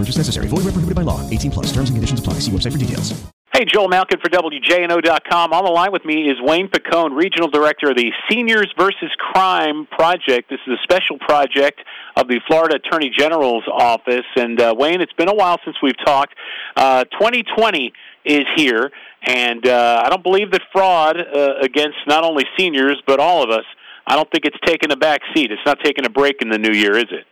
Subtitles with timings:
[0.00, 0.48] Purchase necessary.
[0.48, 1.20] Void where prohibited by law.
[1.28, 1.66] 18 plus.
[1.66, 2.34] Terms and conditions apply.
[2.40, 3.12] See website for details.
[3.52, 5.52] Hey, Joel Malkin for WJNO.com.
[5.52, 9.86] On the line with me is Wayne Picone, Regional Director of the Seniors versus Crime
[9.90, 10.48] Project.
[10.48, 11.80] This is a special project
[12.16, 14.24] of the Florida Attorney General's office.
[14.36, 16.34] And uh, Wayne, it's been a while since we've talked.
[16.76, 17.92] Uh, 2020
[18.24, 18.90] is here,
[19.26, 23.50] and uh, I don't believe that fraud uh, against not only seniors but all of
[23.50, 23.64] us.
[24.06, 25.52] I don't think it's taken a back seat.
[25.52, 27.26] It's not taking a break in the new year, is it?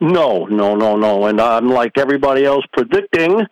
[0.00, 1.26] No, no, no, no.
[1.26, 3.42] And I'm like everybody else predicting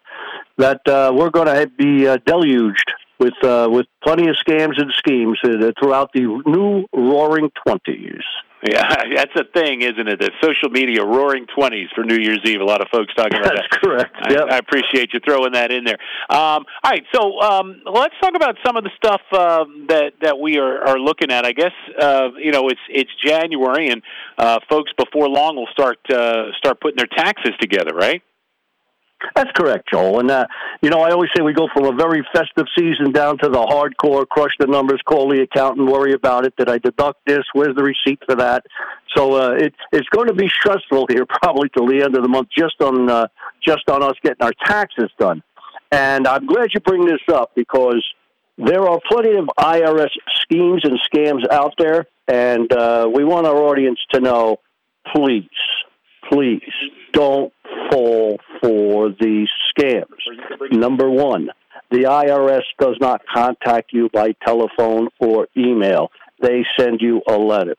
[0.58, 4.92] that uh, we're going to be uh, deluged with uh, with plenty of scams and
[4.96, 8.22] schemes uh, throughout the new Roaring Twenties.
[8.64, 10.20] Yeah, that's a thing, isn't it?
[10.20, 12.60] The social media roaring twenties for New Year's Eve.
[12.60, 13.80] A lot of folks talking about That's that.
[13.82, 14.14] correct.
[14.22, 14.44] I, Yep.
[14.50, 15.98] I appreciate you throwing that in there.
[16.30, 20.38] Um, all right, so um, let's talk about some of the stuff um, that that
[20.38, 21.44] we are, are looking at.
[21.44, 24.02] I guess uh, you know it's it's January, and
[24.38, 28.22] uh, folks before long will start uh, start putting their taxes together, right?
[29.34, 30.20] That's correct, Joel.
[30.20, 30.46] And uh,
[30.82, 33.58] you know, I always say we go from a very festive season down to the
[33.58, 36.54] hardcore, crush the numbers, call the accountant, worry about it.
[36.56, 37.44] Did I deduct this?
[37.52, 38.64] Where's the receipt for that?
[39.16, 42.28] So uh, it, it's going to be stressful here, probably till the end of the
[42.28, 43.26] month, just on uh,
[43.64, 45.42] just on us getting our taxes done.
[45.90, 48.02] And I'm glad you bring this up because
[48.58, 53.56] there are plenty of IRS schemes and scams out there, and uh, we want our
[53.56, 54.56] audience to know,
[55.14, 55.48] please,
[56.30, 56.62] please
[57.12, 57.52] don't
[57.90, 60.06] fall for these scams.
[60.70, 61.50] Number one,
[61.90, 66.10] the IRS does not contact you by telephone or email.
[66.40, 67.76] They send you a letter.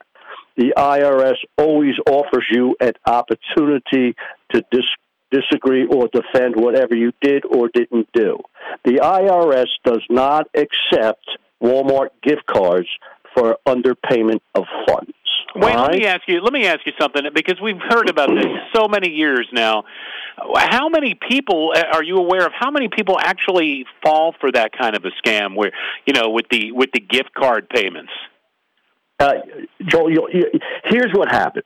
[0.56, 4.16] The IRS always offers you an opportunity
[4.52, 4.84] to dis-
[5.32, 8.38] disagree or defend whatever you did or didn't do.
[8.86, 11.26] The IRS does not accept
[11.62, 12.88] Walmart gift cards
[13.34, 15.14] for underpayment of funds.
[15.56, 16.41] Wayne, All let me ask you.
[16.41, 19.84] Let me ask you something because we've heard about this so many years now.
[20.56, 22.52] How many people uh, are you aware of?
[22.58, 25.56] How many people actually fall for that kind of a scam?
[25.56, 25.72] Where
[26.06, 28.12] you know, with the with the gift card payments.
[29.19, 29.34] Uh,
[29.86, 30.44] Joel, you, you,
[30.86, 31.66] here's what happens.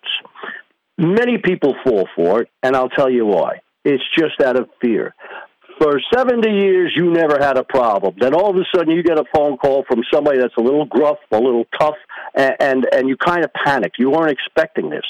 [0.98, 3.62] Many people fall for it, and I'll tell you why.
[3.86, 5.16] It's just out of fear.
[5.80, 8.16] For 70 years, you never had a problem.
[8.20, 10.86] Then all of a sudden, you get a phone call from somebody that's a little
[10.86, 11.96] gruff, a little tough,
[12.34, 13.94] and, and, and you kind of panic.
[14.00, 15.06] You weren't expecting this.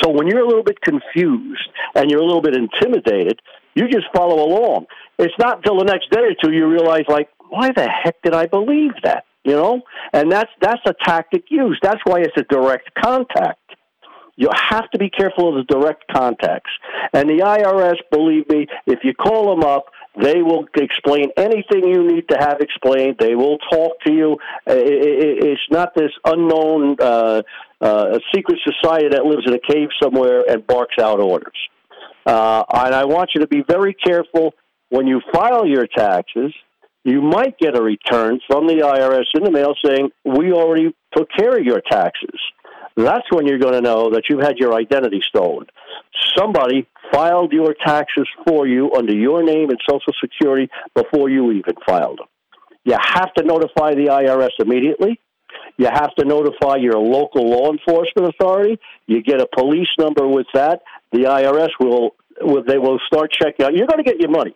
[0.00, 3.40] So when you're a little bit confused and you're a little bit intimidated,
[3.74, 4.86] you just follow along.
[5.18, 8.34] It's not until the next day or two you realize, like, why the heck did
[8.34, 9.24] I believe that?
[9.44, 9.82] You know,
[10.14, 11.80] and that's that's a tactic used.
[11.82, 13.60] That's why it's a direct contact.
[14.36, 16.70] You have to be careful of the direct contacts.
[17.12, 19.86] And the IRS, believe me, if you call them up,
[20.20, 23.16] they will explain anything you need to have explained.
[23.18, 24.38] They will talk to you.
[24.66, 27.42] It's not this unknown uh,
[27.80, 31.56] uh, secret society that lives in a cave somewhere and barks out orders.
[32.26, 34.54] Uh, and I want you to be very careful
[34.88, 36.54] when you file your taxes.
[37.02, 41.28] You might get a return from the IRS in the mail saying, We already took
[41.36, 42.40] care of your taxes.
[42.96, 45.66] That's when you're going to know that you've had your identity stolen.
[46.36, 51.74] Somebody filed your taxes for you under your name and Social Security before you even
[51.86, 52.26] filed them.
[52.84, 55.20] You have to notify the IRS immediately.
[55.76, 58.78] You have to notify your local law enforcement authority.
[59.06, 60.82] You get a police number with that.
[61.12, 63.74] The IRS will, will they will start checking out.
[63.74, 64.54] You're going to get your money,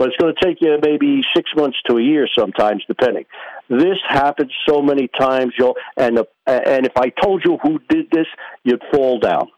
[0.00, 3.26] but it's going to take you maybe six months to a year sometimes, depending.
[3.68, 5.74] This happens so many times, Joe.
[5.94, 8.26] And the, and if I told you who did this,
[8.64, 9.48] you'd fall down.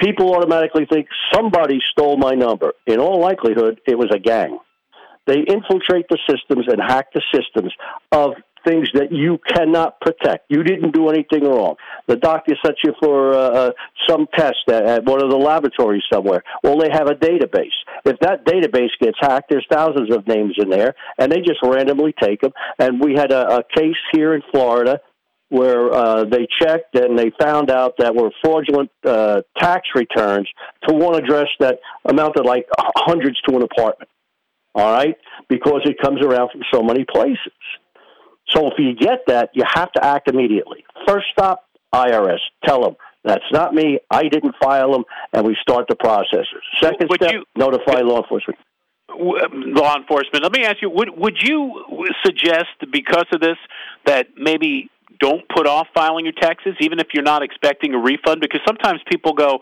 [0.00, 2.72] People automatically think somebody stole my number.
[2.88, 4.58] In all likelihood, it was a gang.
[5.28, 7.72] They infiltrate the systems and hack the systems
[8.10, 8.32] of
[8.68, 10.46] things that you cannot protect.
[10.48, 11.76] You didn't do anything wrong.
[12.06, 13.70] The doctor sent you for uh,
[14.08, 16.42] some test at, at one of the laboratories somewhere.
[16.62, 17.76] Well, they have a database.
[18.04, 22.14] If that database gets hacked, there's thousands of names in there, and they just randomly
[22.20, 22.52] take them.
[22.78, 25.00] And we had a, a case here in Florida
[25.50, 30.46] where uh, they checked and they found out that were fraudulent uh, tax returns
[30.86, 34.10] to one address that amounted like hundreds to an apartment.
[34.74, 35.16] All right,
[35.48, 37.52] because it comes around from so many places.
[38.50, 40.84] So if you get that, you have to act immediately.
[41.06, 41.64] First stop,
[41.94, 42.38] IRS.
[42.64, 43.98] Tell them that's not me.
[44.10, 46.46] I didn't file them, and we start the process.
[46.80, 48.58] Second Would step, you- notify law enforcement.
[49.10, 50.42] Uh, law enforcement.
[50.42, 53.56] Let me ask you: Would would you suggest because of this
[54.04, 58.40] that maybe don't put off filing your taxes, even if you're not expecting a refund?
[58.40, 59.60] Because sometimes people go,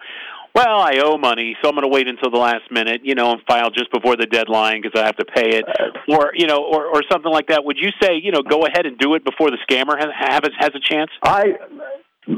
[0.57, 3.33] well, I owe money, so I'm going to wait until the last minute, you know,
[3.33, 5.65] and file just before the deadline because I have to pay it,
[6.09, 7.63] or you know, or, or something like that.
[7.63, 10.41] Would you say, you know, go ahead and do it before the scammer has has,
[10.59, 11.11] has a chance?
[11.23, 11.45] I,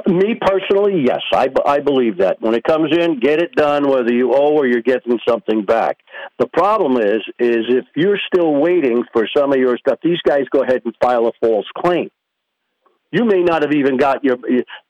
[0.09, 4.13] me personally, yes, I, I believe that when it comes in, get it done, whether
[4.13, 5.99] you owe or you're getting something back.
[6.41, 10.43] The problem is, is if you're still waiting for some of your stuff, these guys
[10.51, 12.11] go ahead and file a false claim
[13.11, 14.37] you may not have even got your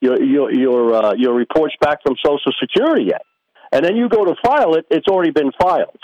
[0.00, 3.22] your your your, uh, your reports back from Social Security yet,
[3.72, 5.98] and then you go to file it; it's already been filed.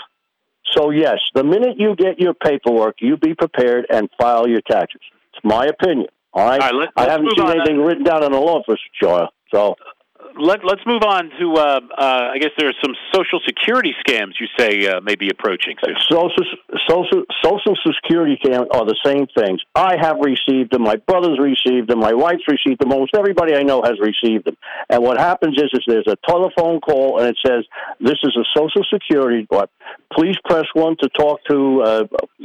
[0.71, 5.01] So yes, the minute you get your paperwork, you be prepared and file your taxes.
[5.33, 6.07] It's my opinion.
[6.33, 9.29] All right, all right I haven't seen anything written down in the law for Joya.
[9.53, 9.75] So
[10.37, 11.53] let, us move on to.
[11.53, 15.29] Uh, uh, I guess there are some social security scams you say uh, may be
[15.29, 15.75] approaching.
[16.09, 16.29] Social,
[16.87, 19.61] social, social security scams are the same things.
[19.73, 20.83] I have received them.
[20.83, 21.99] My brother's received them.
[21.99, 22.91] My wife's received them.
[22.91, 24.57] Almost everybody I know has received them.
[24.89, 27.65] And what happens is, is there's a telephone call and it says,
[27.99, 29.47] "This is a social security.
[29.49, 29.69] But
[30.13, 32.03] please press one to talk to uh,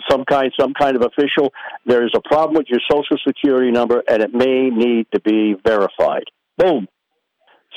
[0.08, 1.52] some kind, some kind of official.
[1.86, 5.54] There is a problem with your social security number, and it may need to be
[5.64, 6.24] verified."
[6.56, 6.88] Boom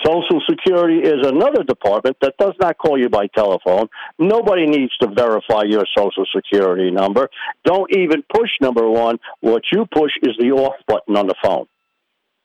[0.03, 3.87] Social Security is another department that does not call you by telephone.
[4.17, 7.29] Nobody needs to verify your Social Security number.
[7.63, 9.19] Don't even push number one.
[9.41, 11.67] What you push is the off button on the phone.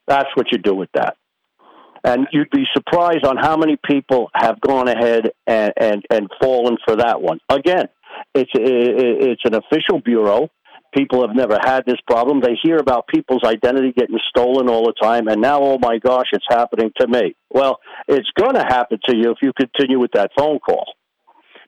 [0.06, 1.16] That's what you do with that.
[2.04, 6.76] And you'd be surprised on how many people have gone ahead and, and, and fallen
[6.86, 7.40] for that one.
[7.48, 7.88] Again,
[8.34, 10.48] it's, it's an official bureau.
[10.94, 12.40] People have never had this problem.
[12.40, 16.26] They hear about people's identity getting stolen all the time, and now, oh my gosh,
[16.32, 17.34] it's happening to me.
[17.50, 20.86] Well, it's going to happen to you if you continue with that phone call.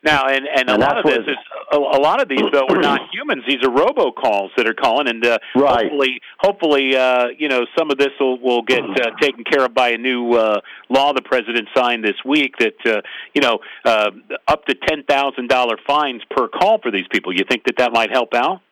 [0.02, 1.37] Now, and, and, and a lot of this is
[1.72, 3.43] a, a, lot of these though are not humans.
[3.46, 5.82] These are robocalls that are calling, and uh, right.
[5.82, 9.75] hopefully, hopefully, uh, you know, some of this will will get uh, taken care of
[9.75, 13.02] by a new uh, law the president signed this week that uh,
[13.34, 14.11] you know uh,
[14.49, 17.37] up to ten thousand dollar fines per call for these people.
[17.37, 18.62] You think that that might help out?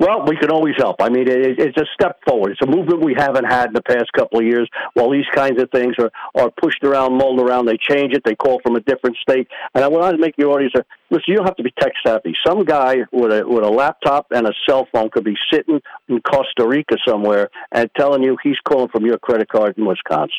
[0.00, 0.96] Well, we can always help.
[1.00, 2.52] I mean, it, it's a step forward.
[2.52, 4.68] It's a movement we haven't had in the past couple of years.
[4.94, 8.22] While these kinds of things are, are pushed around, mulled around, they change it.
[8.24, 9.48] They call from a different state.
[9.74, 10.72] And I want to make your audience
[11.10, 11.24] listen.
[11.26, 12.34] You don't have to be tech savvy.
[12.46, 16.20] Some guy with a with a laptop and a cell phone could be sitting in
[16.20, 20.30] Costa Rica somewhere and telling you he's calling from your credit card in Wisconsin.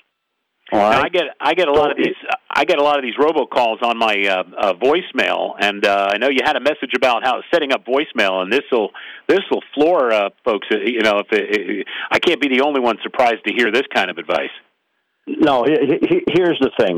[0.71, 1.05] Right.
[1.05, 2.15] I get I get a lot of these
[2.49, 6.17] I get a lot of these robocalls on my uh, uh, voicemail, and uh, I
[6.17, 8.89] know you had a message about how setting up voicemail, and this will
[9.27, 10.67] this will floor uh, folks.
[10.71, 13.71] Uh, you know, if it, it, I can't be the only one surprised to hear
[13.71, 14.51] this kind of advice.
[15.25, 16.97] No, here's the thing.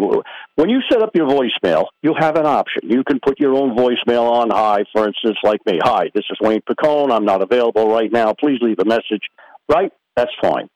[0.56, 2.90] When you set up your voicemail, you have an option.
[2.90, 5.80] You can put your own voicemail on hi, for instance, like me.
[5.84, 7.12] Hi, this is Wayne Picone.
[7.12, 8.34] I'm not available right now.
[8.34, 9.24] Please leave a message.
[9.70, 9.92] Right?
[10.16, 10.70] That's fine.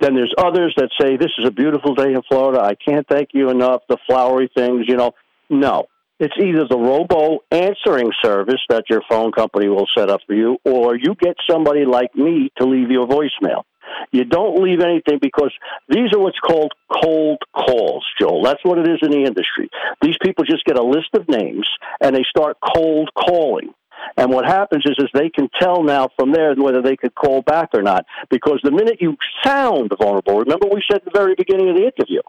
[0.00, 2.60] Then there's others that say, This is a beautiful day in Florida.
[2.60, 3.82] I can't thank you enough.
[3.88, 5.12] The flowery things, you know.
[5.50, 5.86] No.
[6.18, 10.56] It's either the robo answering service that your phone company will set up for you,
[10.64, 13.62] or you get somebody like me to leave you your voicemail.
[14.12, 15.52] You don't leave anything because
[15.88, 16.72] these are what's called
[17.02, 18.42] cold calls, Joel.
[18.44, 19.68] That's what it is in the industry.
[20.00, 21.68] These people just get a list of names
[22.00, 23.74] and they start cold calling.
[24.16, 27.42] And what happens is, is they can tell now from there whether they could call
[27.42, 28.06] back or not.
[28.30, 31.84] Because the minute you sound vulnerable, remember we said at the very beginning of the
[31.84, 32.20] interview,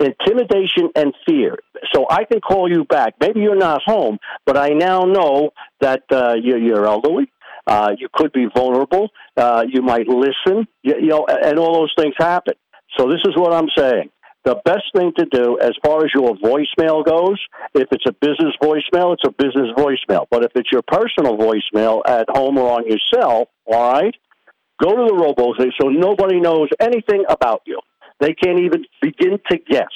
[0.00, 1.58] intimidation and fear.
[1.92, 3.14] So I can call you back.
[3.20, 5.50] Maybe you're not home, but I now know
[5.80, 7.30] that uh, you're, you're elderly.
[7.66, 9.10] Uh, you could be vulnerable.
[9.36, 10.66] Uh, you might listen.
[10.82, 12.54] You, you know, and all those things happen.
[12.96, 14.10] So this is what I'm saying
[14.48, 17.38] the best thing to do as far as your voicemail goes,
[17.74, 20.24] if it's a business voicemail, it's a business voicemail.
[20.30, 24.14] But if it's your personal voicemail at home or on your cell, all right,
[24.82, 27.78] go to the robo so nobody knows anything about you.
[28.20, 29.92] They can't even begin to guess.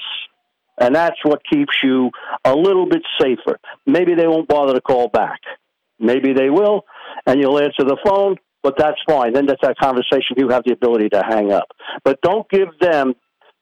[0.78, 2.10] And that's what keeps you
[2.44, 3.58] a little bit safer.
[3.86, 5.40] Maybe they won't bother to call back.
[5.98, 6.84] Maybe they will,
[7.26, 9.32] and you'll answer the phone, but that's fine.
[9.32, 11.68] Then that's that conversation you have the ability to hang up.
[12.04, 13.14] But don't give them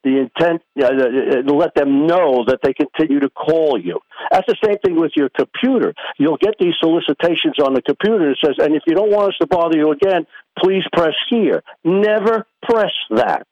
[0.02, 4.00] the intent to let them know that they continue to call you.
[4.30, 5.94] That's the same thing with your computer.
[6.18, 9.38] You'll get these solicitations on the computer that says, and if you don't want us
[9.40, 10.26] to bother you again,
[10.58, 11.62] please press here.
[11.84, 13.46] Never press that.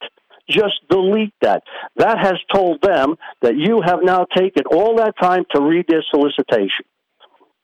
[0.49, 1.61] Just delete that.
[1.97, 6.03] That has told them that you have now taken all that time to read their
[6.09, 6.85] solicitation.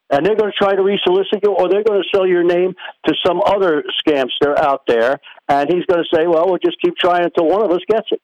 [0.08, 2.74] And they're going to try to resolicit you, or they're going to sell your name
[3.06, 5.18] to some other scamster out there.
[5.48, 8.06] And he's going to say, well, we'll just keep trying until one of us gets
[8.12, 8.22] it.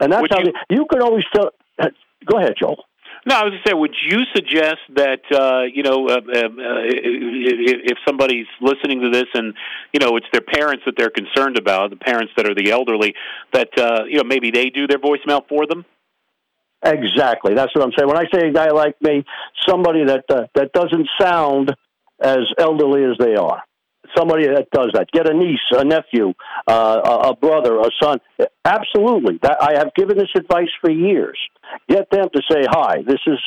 [0.00, 1.50] And that's Would how you, they, you can always tell.
[2.26, 2.84] Go ahead, Joel.
[3.26, 6.50] No, I was going to say, would you suggest that uh, you know uh, uh,
[6.88, 9.54] if somebody's listening to this and
[9.92, 13.14] you know it's their parents that they're concerned about, the parents that are the elderly,
[13.52, 15.84] that uh, you know maybe they do their voicemail for them?
[16.82, 17.54] Exactly.
[17.54, 18.08] That's what I'm saying.
[18.08, 19.24] When I say a guy like me,
[19.68, 21.74] somebody that uh, that doesn't sound
[22.18, 23.62] as elderly as they are.
[24.16, 25.08] Somebody that does that.
[25.12, 26.32] Get a niece, a nephew,
[26.66, 28.18] uh, a brother, a son.
[28.64, 29.38] Absolutely.
[29.42, 31.38] That, I have given this advice for years.
[31.88, 33.38] Get them to say, hi, this is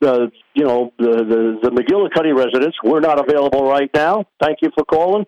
[0.00, 2.76] the, you know, the, the, the McGillicuddy residents.
[2.82, 4.26] We're not available right now.
[4.40, 5.26] Thank you for calling.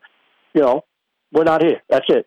[0.55, 0.85] You know,
[1.33, 1.83] we're not here.
[1.89, 2.27] That's it.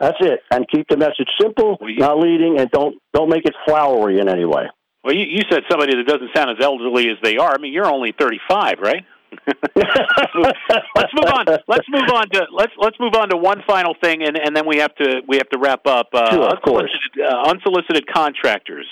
[0.00, 0.40] That's it.
[0.50, 4.18] And keep the message simple, well, you, not leading, and don't don't make it flowery
[4.18, 4.64] in any way.
[5.04, 7.54] Well, you, you said somebody that doesn't sound as elderly as they are.
[7.54, 9.04] I mean, you're only 35, right?
[9.46, 10.52] Let's, move,
[10.96, 11.46] let's move on.
[11.68, 14.66] Let's move on to let's let's move on to one final thing, and, and then
[14.66, 16.08] we have to we have to wrap up.
[16.12, 16.90] Uh, sure, of course.
[17.16, 18.86] Uh, unsolicited contractors.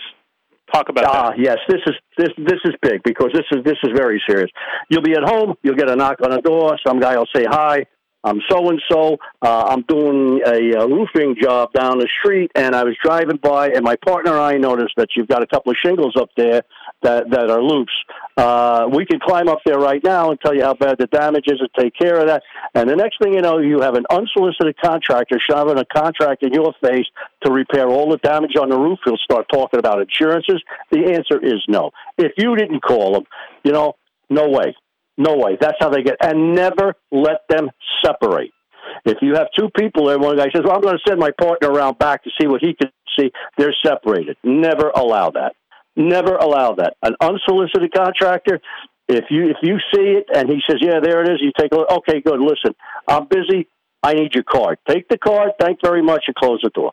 [0.72, 1.38] Talk about ah, that.
[1.38, 4.50] yes, this is this this is big because this is this is very serious.
[4.88, 6.78] You'll be at home, you'll get a knock on the door.
[6.86, 7.86] Some guy will say hi.
[8.22, 9.16] I'm so and so.
[9.42, 13.82] I'm doing a, a roofing job down the street, and I was driving by, and
[13.82, 16.62] my partner and I noticed that you've got a couple of shingles up there
[17.02, 17.88] that that are loose.
[18.36, 21.44] Uh, we can climb up there right now and tell you how bad the damage
[21.46, 22.42] is and take care of that.
[22.74, 26.52] And the next thing you know, you have an unsolicited contractor shoving a contract in
[26.52, 27.06] your face
[27.44, 28.98] to repair all the damage on the roof.
[29.04, 30.62] He'll start talking about insurances.
[30.90, 31.90] The answer is no.
[32.18, 33.24] If you didn't call him,
[33.64, 33.94] you know,
[34.28, 34.74] no way.
[35.20, 35.58] No way.
[35.60, 36.16] That's how they get.
[36.22, 37.68] And never let them
[38.02, 38.52] separate.
[39.04, 41.30] If you have two people there, one guy says, "Well, I'm going to send my
[41.38, 44.38] partner around back to see what he can see." They're separated.
[44.42, 45.52] Never allow that.
[45.94, 46.94] Never allow that.
[47.02, 48.60] An unsolicited contractor.
[49.08, 51.72] If you if you see it and he says, "Yeah, there it is," you take
[51.72, 51.90] a look.
[51.90, 52.40] Okay, good.
[52.40, 52.74] Listen,
[53.06, 53.68] I'm busy.
[54.02, 54.78] I need your card.
[54.88, 55.50] Take the card.
[55.60, 56.92] Thank very much, and close the door.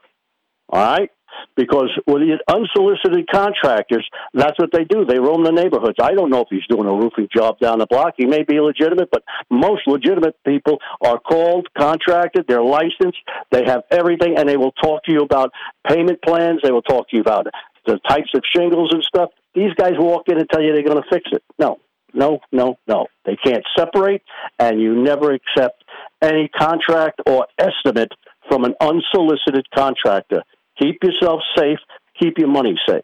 [0.67, 1.09] All right
[1.55, 5.05] because with these unsolicited contractors, that's what they do.
[5.05, 5.97] They roam the neighborhoods.
[6.01, 8.13] I don't know if he's doing a roofing job down the block.
[8.17, 13.19] He may be legitimate, but most legitimate people are called, contracted, they're licensed,
[13.51, 15.51] they have everything, and they will talk to you about
[15.87, 16.61] payment plans.
[16.63, 17.47] They will talk to you about
[17.85, 19.29] the types of shingles and stuff.
[19.55, 21.43] These guys walk in and tell you they're going to fix it.
[21.57, 21.79] No,
[22.13, 23.07] no, no, no.
[23.25, 24.21] They can't separate,
[24.59, 25.83] and you never accept
[26.21, 28.11] any contract or estimate
[28.49, 30.43] from an unsolicited contractor.
[30.79, 31.79] Keep yourself safe.
[32.19, 33.03] Keep your money safe.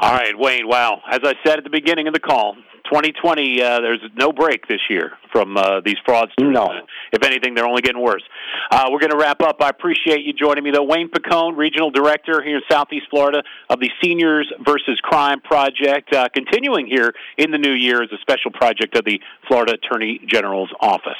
[0.00, 0.68] All right, Wayne.
[0.68, 1.02] Wow.
[1.10, 4.80] As I said at the beginning of the call, 2020, uh, there's no break this
[4.88, 6.30] year from uh, these frauds.
[6.40, 6.68] No.
[7.12, 8.22] If anything, they're only getting worse.
[8.70, 9.56] Uh, we're going to wrap up.
[9.60, 10.84] I appreciate you joining me, though.
[10.84, 16.28] Wayne Picone, Regional Director here in Southeast Florida of the Seniors versus Crime Project, uh,
[16.32, 20.70] continuing here in the new year as a special project of the Florida Attorney General's
[20.80, 21.12] Office.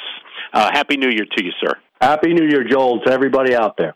[0.53, 1.75] Uh, Happy New Year to you, sir.
[1.99, 3.95] Happy New Year, Joel, to everybody out there.